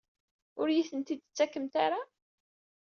[0.59, 2.01] Ur iyi-tent-id-tettakemt ara?